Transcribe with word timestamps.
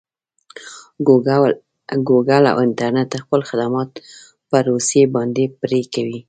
ګوګل 2.07 2.43
او 2.51 2.57
انټرنټ 2.65 3.11
خپل 3.23 3.39
خدمات 3.49 3.89
په 4.49 4.57
روسې 4.69 5.01
باندې 5.15 5.43
پري 5.59 5.81
کوي. 5.93 6.19